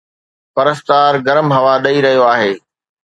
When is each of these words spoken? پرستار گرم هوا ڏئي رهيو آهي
پرستار 0.55 1.13
گرم 1.27 1.47
هوا 1.57 1.73
ڏئي 1.83 1.97
رهيو 2.05 2.23
آهي 2.33 2.53